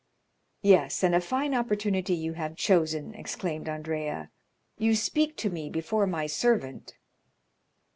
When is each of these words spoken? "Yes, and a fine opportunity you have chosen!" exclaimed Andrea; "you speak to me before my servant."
"Yes, 0.63 1.03
and 1.03 1.13
a 1.13 1.21
fine 1.21 1.53
opportunity 1.53 2.15
you 2.15 2.33
have 2.33 2.55
chosen!" 2.55 3.13
exclaimed 3.13 3.69
Andrea; 3.69 4.31
"you 4.79 4.95
speak 4.95 5.37
to 5.37 5.51
me 5.51 5.69
before 5.69 6.07
my 6.07 6.25
servant." 6.25 6.97